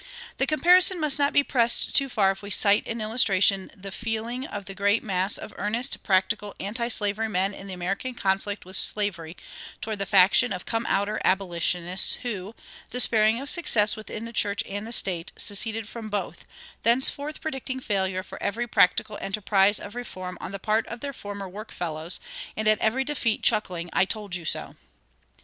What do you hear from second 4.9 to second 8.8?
mass of earnest, practical antislavery men in the American conflict with